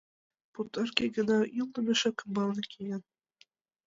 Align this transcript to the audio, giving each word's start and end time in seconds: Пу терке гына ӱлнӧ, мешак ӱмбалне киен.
Пу 0.51 0.59
терке 0.71 1.05
гына 1.17 1.37
ӱлнӧ, 1.59 1.79
мешак 1.85 2.17
ӱмбалне 2.23 2.63
киен. 2.71 3.01